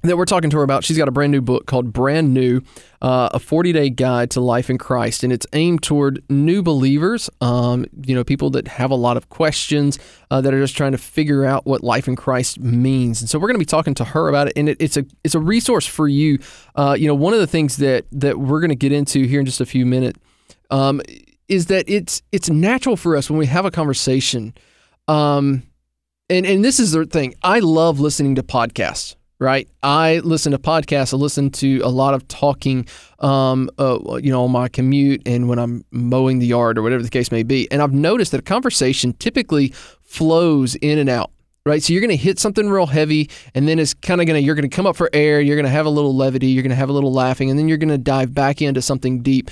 that 0.07 0.17
we're 0.17 0.25
talking 0.25 0.49
to 0.49 0.57
her 0.57 0.63
about, 0.63 0.83
she's 0.83 0.97
got 0.97 1.07
a 1.07 1.11
brand 1.11 1.31
new 1.31 1.41
book 1.41 1.65
called 1.65 1.93
Brand 1.93 2.33
New, 2.33 2.61
uh, 3.01 3.29
a 3.33 3.39
40 3.39 3.71
day 3.71 3.89
guide 3.89 4.31
to 4.31 4.41
life 4.41 4.69
in 4.69 4.77
Christ, 4.77 5.23
and 5.23 5.31
it's 5.31 5.45
aimed 5.53 5.83
toward 5.83 6.23
new 6.29 6.61
believers. 6.61 7.29
Um, 7.41 7.85
you 8.05 8.15
know, 8.15 8.23
people 8.23 8.49
that 8.51 8.67
have 8.67 8.91
a 8.91 8.95
lot 8.95 9.17
of 9.17 9.29
questions 9.29 9.99
uh, 10.31 10.41
that 10.41 10.53
are 10.53 10.59
just 10.59 10.75
trying 10.75 10.91
to 10.91 10.97
figure 10.97 11.45
out 11.45 11.65
what 11.65 11.83
life 11.83 12.07
in 12.07 12.15
Christ 12.15 12.59
means. 12.59 13.21
And 13.21 13.29
so 13.29 13.39
we're 13.39 13.47
going 13.47 13.55
to 13.55 13.59
be 13.59 13.65
talking 13.65 13.93
to 13.95 14.05
her 14.05 14.27
about 14.27 14.47
it, 14.47 14.53
and 14.55 14.69
it, 14.69 14.77
it's 14.79 14.97
a 14.97 15.05
it's 15.23 15.35
a 15.35 15.39
resource 15.39 15.85
for 15.85 16.07
you. 16.07 16.39
Uh, 16.75 16.95
you 16.97 17.07
know, 17.07 17.15
one 17.15 17.33
of 17.33 17.39
the 17.39 17.47
things 17.47 17.77
that 17.77 18.05
that 18.11 18.39
we're 18.39 18.59
going 18.59 18.69
to 18.69 18.75
get 18.75 18.91
into 18.91 19.23
here 19.23 19.39
in 19.39 19.45
just 19.45 19.61
a 19.61 19.65
few 19.65 19.85
minutes 19.85 20.19
um, 20.69 21.01
is 21.47 21.67
that 21.67 21.85
it's 21.87 22.21
it's 22.31 22.49
natural 22.49 22.97
for 22.97 23.15
us 23.15 23.29
when 23.29 23.39
we 23.39 23.45
have 23.45 23.65
a 23.65 23.71
conversation. 23.71 24.53
Um, 25.07 25.63
and 26.29 26.45
and 26.45 26.65
this 26.65 26.79
is 26.79 26.91
the 26.91 27.05
thing. 27.05 27.35
I 27.43 27.59
love 27.59 27.99
listening 27.99 28.35
to 28.35 28.43
podcasts. 28.43 29.15
Right, 29.37 29.67
I 29.83 30.19
listen 30.19 30.53
to 30.53 30.57
podcasts. 30.57 31.13
I 31.13 31.17
listen 31.17 31.49
to 31.51 31.81
a 31.83 31.89
lot 31.89 32.13
of 32.13 32.25
talking, 32.29 32.87
um, 33.19 33.69
uh, 33.77 33.99
you 34.23 34.31
know, 34.31 34.45
on 34.45 34.51
my 34.51 34.69
commute 34.69 35.23
and 35.25 35.49
when 35.49 35.59
I'm 35.59 35.83
mowing 35.91 36.39
the 36.39 36.47
yard 36.47 36.77
or 36.77 36.81
whatever 36.81 37.03
the 37.03 37.09
case 37.09 37.31
may 37.33 37.43
be. 37.43 37.69
And 37.69 37.81
I've 37.81 37.91
noticed 37.91 38.31
that 38.31 38.39
a 38.39 38.43
conversation 38.43 39.11
typically 39.11 39.73
flows 40.03 40.75
in 40.75 40.99
and 40.99 41.09
out. 41.09 41.31
Right, 41.67 41.81
so 41.81 41.93
you're 41.93 42.01
going 42.01 42.11
to 42.11 42.15
hit 42.15 42.37
something 42.37 42.69
real 42.69 42.85
heavy, 42.85 43.27
and 43.55 43.67
then 43.67 43.79
it's 43.79 43.95
kind 43.95 44.21
of 44.21 44.27
going 44.27 44.39
to 44.39 44.45
you're 44.45 44.53
going 44.53 44.69
to 44.69 44.75
come 44.75 44.85
up 44.85 44.95
for 44.95 45.09
air. 45.13 45.41
You're 45.41 45.55
going 45.55 45.65
to 45.65 45.71
have 45.71 45.87
a 45.87 45.89
little 45.89 46.15
levity. 46.15 46.47
You're 46.47 46.61
going 46.61 46.69
to 46.69 46.75
have 46.75 46.89
a 46.89 46.93
little 46.93 47.11
laughing, 47.11 47.49
and 47.49 47.57
then 47.57 47.67
you're 47.67 47.79
going 47.79 47.89
to 47.89 47.97
dive 47.97 48.35
back 48.35 48.61
into 48.61 48.83
something 48.83 49.23
deep. 49.23 49.49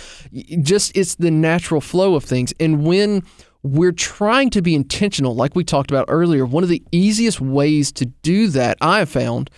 Just 0.61 0.95
it's 0.95 1.15
the 1.15 1.31
natural 1.31 1.81
flow 1.81 2.13
of 2.13 2.23
things. 2.23 2.53
And 2.59 2.85
when 2.85 3.23
we're 3.63 3.93
trying 3.93 4.49
to 4.51 4.61
be 4.61 4.75
intentional, 4.75 5.35
like 5.35 5.55
we 5.55 5.63
talked 5.63 5.89
about 5.89 6.05
earlier, 6.09 6.45
one 6.45 6.63
of 6.63 6.69
the 6.69 6.83
easiest 6.91 7.39
ways 7.41 7.91
to 7.93 8.05
do 8.05 8.49
that 8.49 8.77
I 8.81 8.99
have 8.99 9.09
found 9.09 9.49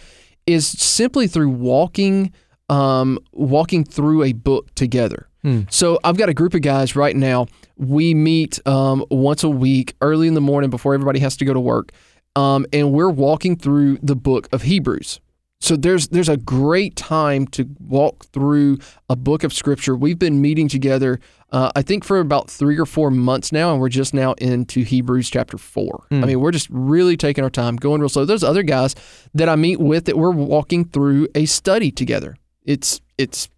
is 0.46 0.68
simply 0.68 1.28
through 1.28 1.50
walking, 1.50 2.32
um, 2.70 3.18
walking 3.34 3.84
through 3.84 4.24
a 4.24 4.34
book 4.34 4.74
together. 4.76 5.28
So 5.70 6.00
I've 6.04 6.18
got 6.18 6.30
a 6.30 6.34
group 6.34 6.54
of 6.54 6.62
guys 6.62 6.96
right 6.96 7.16
now. 7.16 7.48
We 7.78 8.14
meet 8.14 8.60
um, 8.68 9.06
once 9.12 9.44
a 9.44 9.50
week, 9.50 9.96
early 10.02 10.28
in 10.28 10.34
the 10.34 10.42
morning 10.42 10.70
before 10.70 10.94
everybody 10.94 11.20
has 11.20 11.36
to 11.38 11.46
go 11.46 11.54
to 11.54 11.60
work, 11.60 11.92
um, 12.36 12.66
and 12.74 12.92
we're 12.92 13.10
walking 13.10 13.56
through 13.56 13.98
the 14.02 14.16
book 14.16 14.48
of 14.52 14.64
Hebrews. 14.64 15.20
So 15.62 15.76
there's 15.76 16.10
there's 16.10 16.30
a 16.30 16.38
great 16.38 16.96
time 16.96 17.48
to 17.48 17.68
walk 17.80 18.26
through 18.26 18.78
a 19.10 19.16
book 19.16 19.44
of 19.44 19.54
scripture. 19.54 19.96
We've 19.96 20.20
been 20.20 20.42
meeting 20.42 20.68
together, 20.68 21.20
uh, 21.52 21.72
I 21.76 21.82
think, 21.82 22.04
for 22.04 22.20
about 22.20 22.50
three 22.52 22.78
or 22.78 22.86
four 22.86 23.10
months 23.10 23.52
now, 23.52 23.72
and 23.72 23.82
we're 23.82 23.90
just 23.90 24.14
now 24.14 24.34
into 24.34 24.84
Hebrews 24.84 25.30
chapter 25.30 25.58
four. 25.58 26.06
I 26.12 26.28
mean, 26.28 26.40
we're 26.40 26.52
just 26.52 26.68
really 26.70 27.18
taking 27.18 27.44
our 27.44 27.50
time, 27.50 27.78
going 27.78 28.02
real 28.02 28.10
slow. 28.10 28.26
There's 28.26 28.44
other 28.44 28.64
guys 28.64 28.96
that 29.34 29.50
I 29.50 29.56
meet 29.56 29.80
with 29.80 30.06
that 30.06 30.18
we're 30.18 30.32
walking 30.32 30.86
through 30.86 31.30
a 31.34 31.46
study 31.46 31.90
together. 31.92 32.36
It's 32.64 33.02
it's 33.18 33.50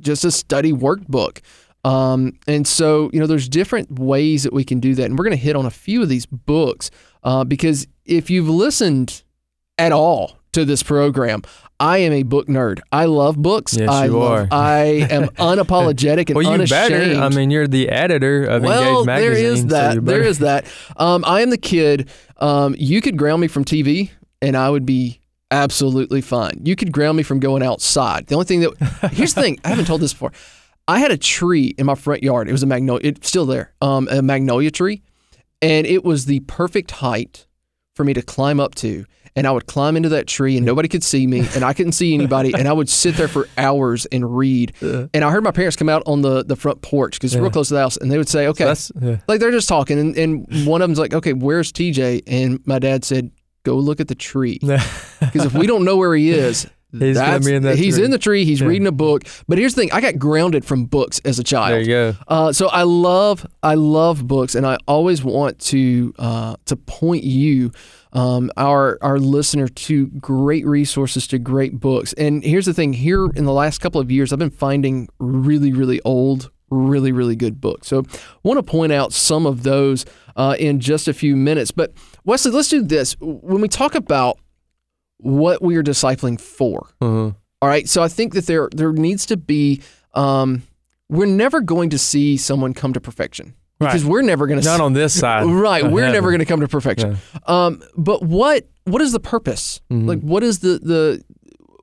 just 0.00 0.24
a 0.24 0.30
study 0.30 0.72
workbook. 0.72 1.40
Um, 1.84 2.34
and 2.46 2.66
so, 2.66 3.08
you 3.12 3.20
know, 3.20 3.26
there's 3.26 3.48
different 3.48 3.98
ways 3.98 4.42
that 4.42 4.52
we 4.52 4.64
can 4.64 4.80
do 4.80 4.94
that. 4.96 5.04
And 5.04 5.18
we're 5.18 5.24
going 5.24 5.36
to 5.36 5.42
hit 5.42 5.56
on 5.56 5.64
a 5.64 5.70
few 5.70 6.02
of 6.02 6.08
these 6.08 6.26
books 6.26 6.90
uh, 7.22 7.44
because 7.44 7.86
if 8.04 8.28
you've 8.30 8.48
listened 8.48 9.22
at 9.78 9.92
all 9.92 10.37
to 10.52 10.64
this 10.64 10.82
program. 10.82 11.42
I 11.80 11.98
am 11.98 12.12
a 12.12 12.24
book 12.24 12.48
nerd. 12.48 12.80
I 12.90 13.04
love 13.04 13.40
books. 13.40 13.76
Yes, 13.76 13.88
I 13.88 14.06
you 14.06 14.18
love, 14.18 14.32
are. 14.32 14.48
I 14.50 15.06
am 15.10 15.28
unapologetic 15.36 16.28
and 16.28 16.34
well, 16.36 16.42
you 16.42 16.50
unashamed. 16.50 16.90
better. 16.90 17.20
I 17.20 17.28
mean, 17.28 17.50
you're 17.50 17.68
the 17.68 17.88
editor 17.88 18.44
of 18.44 18.62
well, 18.62 19.00
Engage 19.00 19.06
Magazine. 19.06 19.30
there 19.32 19.52
is 19.52 19.66
that. 19.66 19.94
you 19.94 20.00
there 20.00 20.22
is 20.22 20.38
that. 20.40 20.66
Um, 20.96 21.24
I 21.24 21.42
am 21.42 21.50
the 21.50 21.58
kid. 21.58 22.08
Um, 22.38 22.74
you 22.78 23.00
could 23.00 23.16
ground 23.16 23.40
me 23.40 23.48
from 23.48 23.64
TV, 23.64 24.10
and 24.42 24.56
I 24.56 24.70
would 24.70 24.86
be 24.86 25.20
absolutely 25.50 26.20
fine. 26.20 26.60
You 26.64 26.74
could 26.74 26.92
ground 26.92 27.16
me 27.16 27.22
from 27.22 27.38
going 27.38 27.62
outside. 27.62 28.26
The 28.26 28.34
only 28.34 28.46
thing 28.46 28.60
that 28.60 29.10
here's 29.12 29.34
the 29.34 29.42
thing. 29.42 29.58
I 29.64 29.68
haven't 29.68 29.86
told 29.86 30.00
this 30.00 30.12
before. 30.12 30.32
I 30.88 30.98
had 30.98 31.10
a 31.10 31.18
tree 31.18 31.74
in 31.78 31.86
my 31.86 31.94
front 31.94 32.22
yard. 32.22 32.48
It 32.48 32.52
was 32.52 32.62
a 32.62 32.66
magnolia. 32.66 33.08
It's 33.08 33.28
still 33.28 33.46
there. 33.46 33.72
Um, 33.80 34.08
a 34.10 34.22
magnolia 34.22 34.70
tree, 34.70 35.02
and 35.62 35.86
it 35.86 36.02
was 36.04 36.24
the 36.24 36.40
perfect 36.40 36.90
height 36.92 37.46
for 37.94 38.04
me 38.04 38.14
to 38.14 38.22
climb 38.22 38.58
up 38.58 38.74
to. 38.76 39.04
And 39.38 39.46
I 39.46 39.52
would 39.52 39.66
climb 39.66 39.96
into 39.96 40.08
that 40.10 40.26
tree, 40.26 40.56
and 40.56 40.66
nobody 40.66 40.88
could 40.88 41.04
see 41.04 41.26
me, 41.26 41.46
and 41.54 41.64
I 41.64 41.72
couldn't 41.72 41.92
see 41.92 42.12
anybody. 42.12 42.52
And 42.52 42.66
I 42.66 42.72
would 42.72 42.88
sit 42.88 43.14
there 43.16 43.28
for 43.28 43.48
hours 43.56 44.04
and 44.06 44.36
read. 44.36 44.72
And 44.82 45.24
I 45.24 45.30
heard 45.30 45.44
my 45.44 45.52
parents 45.52 45.76
come 45.76 45.88
out 45.88 46.02
on 46.06 46.22
the, 46.22 46.44
the 46.44 46.56
front 46.56 46.82
porch 46.82 47.14
because 47.14 47.34
it's 47.34 47.40
real 47.40 47.50
close 47.50 47.68
to 47.68 47.74
the 47.74 47.80
house, 47.80 47.96
and 47.96 48.10
they 48.10 48.18
would 48.18 48.28
say, 48.28 48.48
"Okay, 48.48 48.64
That's 48.64 48.90
yeah. 49.00 49.18
like 49.28 49.38
they're 49.40 49.50
just 49.52 49.68
talking, 49.68 49.98
and, 49.98 50.16
and 50.18 50.66
one 50.66 50.82
of 50.82 50.88
them's 50.88 50.98
like, 50.98 51.14
"Okay, 51.14 51.32
where's 51.32 51.72
TJ?" 51.72 52.24
And 52.26 52.60
my 52.66 52.78
dad 52.80 53.04
said, 53.04 53.30
"Go 53.62 53.76
look 53.76 54.00
at 54.00 54.08
the 54.08 54.14
tree, 54.16 54.58
because 54.60 55.44
if 55.44 55.54
we 55.54 55.66
don't 55.66 55.84
know 55.84 55.96
where 55.96 56.14
he 56.14 56.30
is, 56.30 56.66
He's 56.90 57.16
that's- 57.16 57.46
in 57.46 57.62
that 57.64 57.76
he's 57.78 57.96
tree." 57.96 58.04
in 58.06 58.10
the 58.10 58.18
tree. 58.18 58.44
He's 58.46 58.60
Yeah. 58.62 58.66
reading 58.68 58.86
a 58.86 58.92
book. 58.92 59.24
But 59.46 59.58
here's 59.58 59.74
the 59.74 59.82
thing: 59.82 59.92
I 59.92 60.00
got 60.00 60.18
grounded 60.18 60.64
from 60.64 60.86
books 60.86 61.20
as 61.24 61.38
a 61.38 61.44
child. 61.44 61.72
there 61.72 61.80
you 61.80 61.86
go. 61.86 62.14
Uh, 62.26 62.52
so 62.52 62.68
I 62.68 62.82
love 62.84 63.46
I 63.62 63.74
love 63.74 64.26
books, 64.26 64.54
and 64.54 64.66
I 64.66 64.78
always 64.88 65.22
want 65.22 65.58
to 65.66 66.14
uh, 66.18 66.56
to 66.64 66.76
point 66.76 67.24
you, 67.24 67.72
um, 68.12 68.50
our 68.56 68.98
our 69.02 69.18
listener, 69.18 69.68
to 69.68 70.06
great 70.06 70.66
resources, 70.66 71.26
to 71.28 71.38
great 71.38 71.78
books. 71.80 72.12
And 72.14 72.42
here's 72.42 72.66
the 72.66 72.74
thing: 72.74 72.92
here 72.94 73.26
in 73.34 73.44
the 73.44 73.52
last 73.52 73.78
couple 73.80 74.00
of 74.00 74.10
years, 74.10 74.32
I've 74.32 74.38
been 74.38 74.50
finding 74.50 75.08
really 75.18 75.72
really 75.72 76.00
old, 76.04 76.50
really 76.70 77.12
really 77.12 77.36
good 77.36 77.60
books. 77.60 77.88
So 77.88 78.00
I 78.10 78.18
want 78.42 78.58
to 78.58 78.62
point 78.62 78.92
out 78.92 79.12
some 79.12 79.46
of 79.46 79.62
those 79.62 80.04
uh, 80.36 80.56
in 80.58 80.80
just 80.80 81.08
a 81.08 81.12
few 81.12 81.36
minutes. 81.36 81.70
But 81.70 81.92
Wesley, 82.24 82.50
let's 82.52 82.68
do 82.68 82.82
this. 82.82 83.14
When 83.20 83.60
we 83.60 83.68
talk 83.68 83.94
about 83.94 84.38
what 85.18 85.60
we 85.62 85.76
are 85.76 85.82
discipling 85.82 86.40
for, 86.40 86.88
Uh-huh. 87.00 87.32
all 87.60 87.68
right. 87.68 87.88
So 87.88 88.02
I 88.02 88.08
think 88.08 88.34
that 88.34 88.46
there 88.46 88.68
there 88.74 88.92
needs 88.92 89.26
to 89.26 89.36
be. 89.36 89.82
Um, 90.14 90.62
we're 91.10 91.26
never 91.26 91.60
going 91.62 91.88
to 91.90 91.98
see 91.98 92.36
someone 92.36 92.74
come 92.74 92.92
to 92.92 93.00
perfection 93.00 93.54
because 93.78 94.04
we're 94.04 94.22
never 94.22 94.46
going 94.46 94.60
to. 94.60 94.64
Not 94.66 94.80
on 94.80 94.92
this 94.92 95.18
side. 95.18 95.44
Right, 95.46 95.84
we're 95.84 96.00
heaven. 96.02 96.12
never 96.18 96.30
going 96.30 96.40
to 96.40 96.46
come 96.46 96.60
to 96.60 96.68
perfection. 96.68 97.18
Um, 97.46 97.82
but 97.96 98.22
what 98.22 98.68
what 98.84 99.02
is 99.02 99.12
the 99.12 99.20
purpose? 99.20 99.80
Mhm. 99.90 100.06
Like, 100.08 100.20
what 100.20 100.42
is 100.42 100.60
the 100.60 100.78
the 100.82 101.22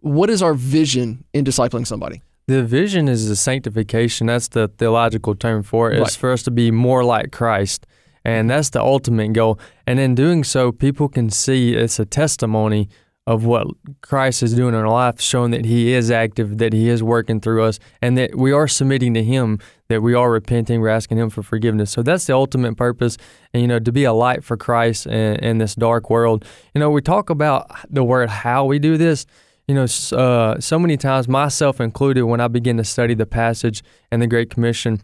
what 0.01 0.29
is 0.29 0.41
our 0.41 0.53
vision 0.53 1.23
in 1.33 1.45
discipling 1.45 1.87
somebody? 1.87 2.21
The 2.47 2.63
vision 2.63 3.07
is 3.07 3.27
the 3.27 3.35
sanctification. 3.35 4.27
That's 4.27 4.49
the 4.49 4.67
theological 4.67 5.33
term 5.35 5.63
for 5.63 5.91
it. 5.91 5.99
It's 5.99 6.15
for 6.15 6.31
us 6.31 6.43
to 6.43 6.51
be 6.51 6.69
more 6.69 7.03
like 7.03 7.31
Christ. 7.31 7.87
And 8.23 8.49
that's 8.49 8.69
the 8.71 8.81
ultimate 8.81 9.33
goal. 9.33 9.59
And 9.87 9.99
in 9.99 10.15
doing 10.15 10.43
so, 10.43 10.71
people 10.71 11.07
can 11.09 11.29
see 11.29 11.73
it's 11.75 11.99
a 11.99 12.05
testimony 12.05 12.89
of 13.27 13.43
what 13.43 13.67
Christ 14.01 14.43
is 14.43 14.53
doing 14.53 14.75
in 14.75 14.79
our 14.79 14.89
life, 14.89 15.19
showing 15.19 15.51
that 15.51 15.65
He 15.65 15.93
is 15.93 16.11
active, 16.11 16.57
that 16.59 16.73
He 16.73 16.89
is 16.89 17.01
working 17.01 17.39
through 17.39 17.63
us, 17.63 17.79
and 18.01 18.17
that 18.17 18.35
we 18.35 18.51
are 18.51 18.67
submitting 18.67 19.13
to 19.15 19.23
Him, 19.23 19.59
that 19.87 20.01
we 20.01 20.13
are 20.13 20.31
repenting, 20.31 20.79
we're 20.79 20.89
asking 20.89 21.17
Him 21.17 21.29
for 21.29 21.41
forgiveness. 21.41 21.91
So 21.91 22.03
that's 22.03 22.25
the 22.25 22.35
ultimate 22.35 22.77
purpose. 22.77 23.17
And, 23.53 23.61
you 23.61 23.67
know, 23.67 23.79
to 23.79 23.91
be 23.91 24.03
a 24.03 24.13
light 24.13 24.43
for 24.43 24.57
Christ 24.57 25.07
in, 25.07 25.37
in 25.37 25.57
this 25.57 25.73
dark 25.75 26.09
world. 26.09 26.45
You 26.73 26.79
know, 26.79 26.91
we 26.91 27.01
talk 27.01 27.29
about 27.29 27.71
the 27.89 28.03
word 28.03 28.29
how 28.29 28.65
we 28.65 28.79
do 28.79 28.97
this 28.97 29.25
you 29.67 29.73
know, 29.73 29.87
uh, 30.11 30.59
so 30.59 30.77
many 30.77 30.95
times, 30.97 31.27
myself 31.27 31.81
included, 31.81 32.25
when 32.25 32.39
I 32.39 32.47
begin 32.47 32.77
to 32.77 32.83
study 32.83 33.15
the 33.15 33.25
passage 33.25 33.83
and 34.11 34.21
the 34.21 34.27
Great 34.27 34.49
Commission, 34.49 35.01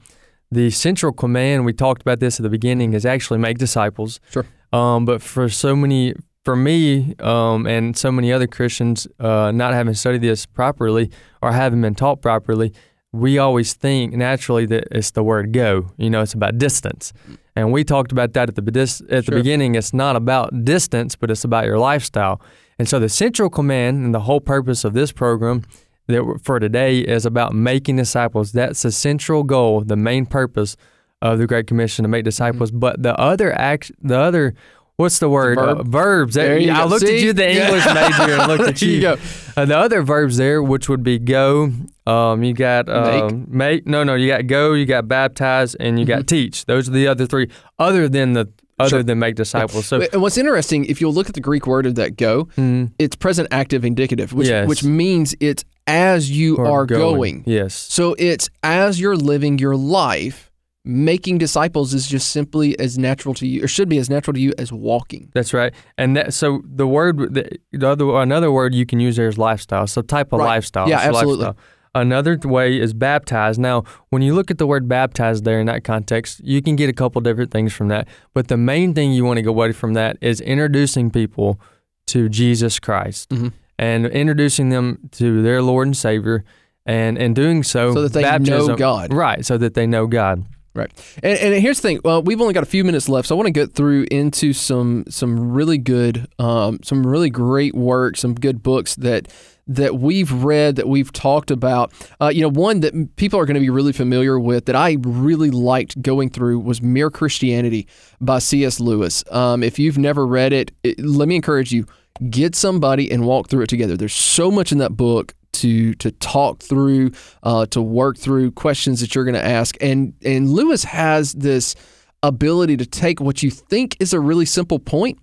the 0.51 0.69
central 0.69 1.11
command, 1.11 1.65
we 1.65 1.73
talked 1.73 2.01
about 2.01 2.19
this 2.19 2.39
at 2.39 2.43
the 2.43 2.49
beginning, 2.49 2.93
is 2.93 3.05
actually 3.05 3.39
make 3.39 3.57
disciples. 3.57 4.19
Sure. 4.29 4.45
Um, 4.71 5.05
but 5.05 5.21
for 5.21 5.49
so 5.49 5.75
many, 5.75 6.13
for 6.43 6.55
me 6.55 7.15
um, 7.19 7.67
and 7.67 7.95
so 7.95 8.11
many 8.11 8.31
other 8.31 8.47
Christians, 8.47 9.07
uh, 9.19 9.51
not 9.51 9.73
having 9.73 9.93
studied 9.93 10.21
this 10.21 10.45
properly 10.45 11.11
or 11.41 11.51
haven't 11.51 11.81
been 11.81 11.95
taught 11.95 12.21
properly, 12.21 12.73
we 13.13 13.37
always 13.37 13.73
think 13.73 14.13
naturally 14.13 14.65
that 14.67 14.85
it's 14.91 15.11
the 15.11 15.23
word 15.23 15.51
go. 15.51 15.91
You 15.97 16.09
know, 16.09 16.21
it's 16.21 16.33
about 16.33 16.57
distance. 16.57 17.13
And 17.55 17.71
we 17.71 17.83
talked 17.83 18.11
about 18.11 18.33
that 18.33 18.49
at 18.49 18.55
the 18.55 18.61
at 18.61 18.73
the 18.73 19.23
Sure. 19.23 19.35
beginning. 19.35 19.75
It's 19.75 19.93
not 19.93 20.15
about 20.15 20.63
distance, 20.63 21.15
but 21.15 21.29
it's 21.29 21.43
about 21.43 21.65
your 21.65 21.77
lifestyle. 21.77 22.41
And 22.79 22.87
so 22.87 22.99
the 22.99 23.09
central 23.09 23.49
command 23.49 24.03
and 24.03 24.15
the 24.15 24.21
whole 24.21 24.39
purpose 24.39 24.85
of 24.85 24.93
this 24.93 25.11
program 25.11 25.63
that 26.07 26.39
for 26.43 26.59
today 26.59 26.99
is 26.99 27.25
about 27.25 27.53
making 27.53 27.97
disciples. 27.97 28.53
That's 28.53 28.81
the 28.81 28.91
central 28.91 29.43
goal, 29.43 29.81
the 29.81 29.97
main 29.97 30.25
purpose 30.25 30.77
of 31.21 31.37
the 31.37 31.45
Great 31.45 31.67
Commission 31.67 32.03
to 32.03 32.09
make 32.09 32.23
disciples. 32.23 32.71
But 32.71 33.03
the 33.03 33.15
other 33.19 33.53
act, 33.53 33.91
the 34.01 34.17
other, 34.17 34.55
what's 34.97 35.19
the 35.19 35.29
word? 35.29 35.57
verb. 35.57 35.79
Uh, 35.79 35.83
verbs. 35.83 36.35
There 36.35 36.57
you 36.57 36.71
I 36.71 36.79
go. 36.83 36.85
looked 36.87 37.03
at 37.03 37.13
you, 37.19 37.33
the 37.33 37.49
English 37.49 37.85
major, 37.85 38.33
and 38.33 38.47
looked 38.47 38.63
at 38.69 38.81
you. 38.81 38.91
you 38.91 39.01
go. 39.01 39.17
Uh, 39.57 39.65
the 39.65 39.77
other 39.77 40.01
verbs 40.01 40.37
there, 40.37 40.61
which 40.63 40.87
would 40.89 41.03
be 41.03 41.19
go, 41.19 41.71
um, 42.07 42.43
you 42.43 42.53
got 42.53 42.87
um, 42.89 43.45
make. 43.49 43.85
No, 43.87 44.03
no, 44.03 44.15
you 44.15 44.27
got 44.27 44.47
go, 44.47 44.73
you 44.73 44.85
got 44.85 45.07
baptize, 45.07 45.75
and 45.75 45.99
you 45.99 46.05
got 46.05 46.27
teach. 46.27 46.65
Those 46.65 46.87
are 46.87 46.91
the 46.91 47.07
other 47.07 47.25
three, 47.25 47.49
other 47.79 48.07
than 48.09 48.33
the 48.33 48.41
other 48.41 48.51
Mm-hmm. 48.81 48.87
Sure. 48.89 49.03
than 49.03 49.19
make 49.19 49.35
disciples. 49.35 49.85
So, 49.85 50.01
And 50.11 50.23
what's 50.23 50.39
interesting, 50.39 50.85
if 50.85 51.01
you'll 51.01 51.13
look 51.13 51.27
at 51.29 51.35
the 51.35 51.39
Greek 51.41 51.67
word 51.67 51.85
of 51.85 51.93
that 51.95 52.17
"go," 52.17 52.45
mm, 52.57 52.91
it's 52.97 53.15
present 53.15 53.47
active 53.51 53.85
indicative, 53.85 54.33
which 54.33 54.47
Yes. 54.47 54.67
which 54.67 54.83
means 54.83 55.35
it's 55.39 55.63
as 55.85 56.31
you 56.31 56.55
or 56.57 56.65
are 56.67 56.85
going. 56.87 57.43
Yes. 57.45 57.75
So 57.75 58.15
it's 58.17 58.49
as 58.63 58.99
you're 58.99 59.15
living 59.15 59.59
your 59.59 59.75
life. 59.75 60.50
Making 60.83 61.37
disciples 61.37 61.93
is 61.93 62.07
just 62.07 62.31
simply 62.31 62.77
as 62.79 62.97
natural 62.97 63.35
to 63.35 63.45
you, 63.47 63.63
or 63.63 63.67
should 63.67 63.87
be 63.87 63.99
as 63.99 64.09
natural 64.09 64.33
to 64.33 64.39
you 64.39 64.51
as 64.57 64.73
walking. 64.73 65.29
That's 65.35 65.53
right. 65.53 65.73
And 65.97 66.15
that 66.17 66.33
so 66.33 66.63
the 66.65 66.87
word 66.87 67.35
the, 67.35 67.59
the 67.71 67.87
other 67.87 68.09
another 68.15 68.51
word 68.51 68.73
you 68.73 68.87
can 68.87 68.99
use 68.99 69.15
there 69.15 69.27
is 69.27 69.37
lifestyle. 69.37 69.85
So 69.85 70.01
type 70.01 70.33
of 70.33 70.39
Right. 70.39 70.47
lifestyle. 70.47 70.89
Yeah, 70.89 70.99
absolutely. 71.01 71.45
lifestyle. 71.45 71.63
Another 71.93 72.39
way 72.45 72.79
is 72.79 72.93
baptized 72.93 73.59
Now, 73.59 73.83
when 74.09 74.21
you 74.21 74.33
look 74.33 74.49
at 74.49 74.57
the 74.57 74.65
word 74.65 74.87
baptized 74.87 75.43
there 75.43 75.59
in 75.59 75.67
that 75.67 75.83
context, 75.83 76.39
you 76.43 76.61
can 76.63 76.75
get 76.77 76.89
a 76.89 76.93
couple 76.93 77.19
different 77.21 77.51
things 77.51 77.73
from 77.73 77.89
that. 77.89 78.07
But 78.33 78.47
the 78.47 78.57
main 78.57 78.93
thing 78.95 79.11
you 79.11 79.23
want 79.25 79.37
to 79.37 79.43
go 79.43 79.49
away 79.51 79.73
from 79.73 79.93
that 79.93 80.17
is 80.21 80.39
introducing 80.41 81.11
people 81.11 81.59
to 82.07 82.27
Jesus 82.29 82.79
Christ 82.79 83.29
Mhm. 83.29 83.51
and 83.77 84.05
introducing 84.07 84.69
them 84.69 84.97
to 85.11 85.41
their 85.43 85.61
Lord 85.61 85.87
and 85.89 85.97
Savior. 85.97 86.43
And 86.87 87.17
in 87.17 87.33
doing 87.35 87.61
so, 87.61 87.93
So 87.93 88.07
that 88.07 88.13
they 88.13 88.39
know 88.39 88.75
God. 88.75 89.13
Right, 89.13 89.45
so 89.45 89.57
that 89.59 89.75
they 89.75 89.85
know 89.85 90.07
God. 90.07 90.45
Right. 90.73 90.89
And, 91.21 91.37
and 91.37 91.61
here's 91.61 91.81
the 91.81 91.87
thing. 91.89 91.99
Well, 92.03 92.23
we've 92.23 92.39
only 92.39 92.53
got 92.53 92.63
a 92.63 92.67
few 92.67 92.85
minutes 92.85 93.09
left, 93.09 93.27
so 93.27 93.35
I 93.35 93.37
want 93.37 93.47
to 93.47 93.51
get 93.51 93.73
through 93.73 94.07
into 94.09 94.53
some 94.53 95.03
some 95.09 95.51
really 95.51 95.77
good, 95.77 96.27
um, 96.39 96.79
some 96.81 97.05
really 97.05 97.29
great 97.29 97.75
work, 97.75 98.15
some 98.15 98.33
good 98.35 98.63
books 98.63 98.95
that 98.95 99.27
that 99.67 99.95
we've 99.95 100.31
read, 100.31 100.77
that 100.77 100.87
we've 100.87 101.11
talked 101.11 101.51
about. 101.51 101.91
Uh, 102.21 102.29
you 102.29 102.41
know, 102.41 102.49
one 102.49 102.79
that 102.81 103.15
people 103.17 103.39
are 103.39 103.45
going 103.45 103.55
to 103.55 103.61
be 103.61 103.69
really 103.69 103.91
familiar 103.91 104.39
with 104.39 104.65
that 104.65 104.75
I 104.75 104.97
really 105.01 105.51
liked 105.51 106.01
going 106.01 106.29
through 106.29 106.59
was 106.59 106.81
Mere 106.81 107.09
Christianity 107.09 107.87
by 108.19 108.39
C.S. 108.39 108.79
Lewis. 108.79 109.23
Um, 109.29 109.63
if 109.63 109.77
you've 109.77 109.97
never 109.97 110.25
read 110.25 110.53
it, 110.53 110.71
it, 110.83 110.99
let 110.99 111.27
me 111.27 111.35
encourage 111.35 111.73
you: 111.73 111.85
get 112.29 112.55
somebody 112.55 113.11
and 113.11 113.25
walk 113.25 113.49
through 113.49 113.63
it 113.63 113.67
together. 113.69 113.97
There's 113.97 114.15
so 114.15 114.51
much 114.51 114.71
in 114.71 114.77
that 114.79 114.95
book 114.97 115.33
to 115.53 115.93
to 115.95 116.11
talk 116.11 116.61
through, 116.63 117.11
uh, 117.43 117.65
to 117.67 117.81
work 117.81 118.17
through 118.17 118.51
questions 118.51 119.01
that 119.01 119.13
you're 119.15 119.25
going 119.25 119.35
to 119.35 119.45
ask. 119.45 119.75
And 119.81 120.13
and 120.23 120.49
Lewis 120.49 120.83
has 120.85 121.33
this 121.33 121.75
ability 122.23 122.77
to 122.77 122.85
take 122.85 123.19
what 123.19 123.41
you 123.43 123.49
think 123.49 123.97
is 123.99 124.13
a 124.13 124.19
really 124.19 124.45
simple 124.45 124.79
point 124.79 125.17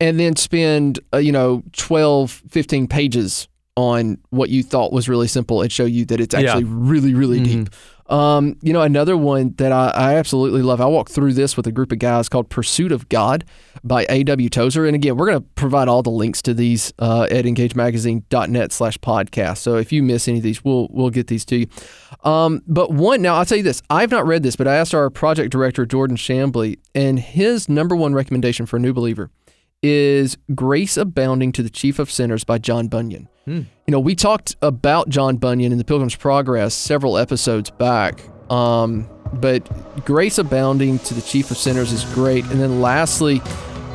and 0.00 0.18
then 0.20 0.36
spend 0.36 1.00
uh, 1.12 1.18
you 1.18 1.32
know 1.32 1.62
12 1.72 2.42
15 2.48 2.86
pages 2.86 3.48
on 3.76 4.16
what 4.30 4.50
you 4.50 4.62
thought 4.62 4.92
was 4.92 5.08
really 5.08 5.26
simple 5.26 5.60
and 5.62 5.72
show 5.72 5.84
you 5.84 6.04
that 6.04 6.20
it's 6.20 6.32
Yeah. 6.32 6.42
actually 6.50 6.64
really 6.64 7.12
really 7.12 7.40
deep 7.40 7.68
um, 8.06 8.56
you 8.62 8.72
know 8.72 8.82
another 8.82 9.16
one 9.16 9.54
that 9.56 9.72
I, 9.72 9.88
I 9.90 10.14
absolutely 10.14 10.62
love 10.62 10.80
i 10.80 10.86
walked 10.86 11.12
through 11.12 11.32
this 11.32 11.56
with 11.56 11.66
a 11.66 11.72
group 11.72 11.92
of 11.92 11.98
guys 11.98 12.28
called 12.28 12.50
pursuit 12.50 12.92
of 12.92 13.08
god 13.08 13.44
by 13.82 14.04
aw 14.06 14.48
tozer. 14.48 14.86
And 14.86 14.94
again 14.94 15.16
we're 15.16 15.26
going 15.26 15.40
to 15.40 15.48
provide 15.54 15.88
all 15.88 16.02
the 16.02 16.10
links 16.10 16.40
to 16.42 16.54
these 16.54 16.92
uh, 16.98 17.28
at 17.30 17.44
engagemagazine.net 17.44 18.72
slash 18.72 18.98
podcast. 18.98 19.58
So 19.58 19.76
if 19.76 19.92
you 19.92 20.02
miss 20.02 20.28
any 20.28 20.38
of 20.38 20.42
these 20.42 20.64
we'll 20.64 20.88
we'll 20.90 21.10
get 21.10 21.26
these 21.26 21.44
to 21.46 21.56
you. 21.56 21.66
Um, 22.22 22.62
but 22.66 22.90
one 22.90 23.20
now 23.20 23.34
i'll 23.34 23.44
tell 23.44 23.58
you 23.58 23.64
this 23.64 23.82
i've 23.90 24.10
not 24.10 24.26
read 24.26 24.42
this 24.42 24.56
but 24.56 24.66
i 24.66 24.76
asked 24.76 24.94
our 24.94 25.10
project 25.10 25.52
director 25.52 25.84
jordan 25.84 26.16
shambly 26.16 26.78
and 26.94 27.18
his 27.18 27.68
number 27.68 27.94
one 27.94 28.14
recommendation 28.14 28.64
for 28.64 28.76
a 28.76 28.80
new 28.80 28.94
believer 28.94 29.30
is 29.84 30.38
Grace 30.54 30.96
Abounding 30.96 31.52
to 31.52 31.62
the 31.62 31.68
Chief 31.68 31.98
of 31.98 32.10
Sinners 32.10 32.42
by 32.42 32.56
John 32.56 32.88
Bunyan. 32.88 33.28
Hmm. 33.44 33.60
You 33.86 33.92
know, 33.92 34.00
we 34.00 34.14
talked 34.14 34.56
about 34.62 35.10
John 35.10 35.36
Bunyan 35.36 35.72
in 35.72 35.78
the 35.78 35.84
Pilgrim's 35.84 36.16
Progress 36.16 36.74
several 36.74 37.18
episodes 37.18 37.68
back. 37.68 38.22
Um, 38.50 39.06
but 39.34 39.68
Grace 40.06 40.38
Abounding 40.38 41.00
to 41.00 41.12
the 41.12 41.20
Chief 41.20 41.50
of 41.50 41.58
Sinners 41.58 41.92
is 41.92 42.02
great. 42.14 42.46
And 42.46 42.58
then 42.58 42.80
lastly, 42.80 43.42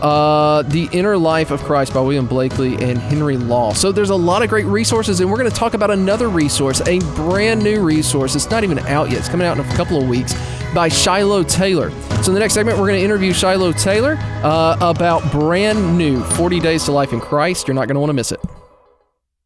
uh, 0.04 0.62
The 0.62 0.88
Inner 0.92 1.18
Life 1.18 1.50
of 1.50 1.64
Christ 1.64 1.96
by 1.96 2.02
William 2.02 2.28
Blakely 2.28 2.76
and 2.76 3.00
Henry 3.00 3.38
Law. 3.38 3.74
So 3.74 3.92
there's 3.92 4.12
a 4.12 4.16
lot 4.16 4.44
of 4.44 4.50
great 4.50 4.68
resources, 4.68 5.22
and 5.22 5.32
we're 5.32 5.40
going 5.40 5.50
to 5.50 5.58
talk 5.58 5.74
about 5.74 5.90
another 5.90 6.30
resource, 6.30 6.82
a 6.88 7.00
brand 7.16 7.64
new 7.64 7.82
resource. 7.82 8.36
It's 8.36 8.52
not 8.52 8.64
even 8.64 8.78
out 8.80 9.10
yet, 9.10 9.18
it's 9.18 9.30
coming 9.30 9.48
out 9.48 9.58
in 9.58 9.66
a 9.66 9.76
couple 9.76 10.00
of 10.00 10.08
weeks 10.08 10.36
by 10.74 10.88
Shiloh 10.88 11.44
Taylor. 11.44 11.92
So 12.22 12.32
in 12.32 12.34
the 12.34 12.40
next 12.40 12.54
segment, 12.54 12.78
we're 12.78 12.88
going 12.88 13.00
to 13.00 13.06
interview 13.06 13.34
Shiloh 13.34 13.72
Taylor 13.72 14.18
uh, 14.44 14.78
about 14.82 15.32
brand 15.32 15.98
new 15.98 16.24
40 16.24 16.60
Days 16.60 16.86
to 16.86 16.92
Life 16.92 17.14
in 17.14 17.20
Christ. 17.20 17.68
You're 17.68 17.76
not 17.76 17.88
going 17.88 17.96
to 17.96 18.02
want 18.02 18.10
to 18.10 18.16
miss 18.16 18.32
it. 18.32 18.40